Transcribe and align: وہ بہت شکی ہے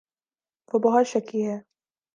وہ 0.73 0.79
بہت 0.79 1.07
شکی 1.07 1.45
ہے 1.47 1.57